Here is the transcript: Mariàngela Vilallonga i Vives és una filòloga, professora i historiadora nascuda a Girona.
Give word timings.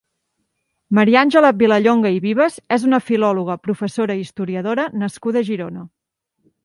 Mariàngela 0.99 1.51
Vilallonga 1.59 2.11
i 2.15 2.17
Vives 2.23 2.57
és 2.77 2.87
una 2.87 3.01
filòloga, 3.09 3.59
professora 3.67 4.17
i 4.21 4.25
historiadora 4.25 4.87
nascuda 5.05 5.45
a 5.45 5.49
Girona. 5.51 5.85